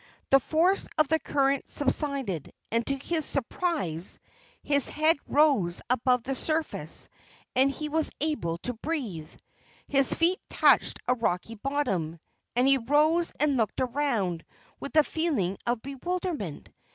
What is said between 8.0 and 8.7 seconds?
able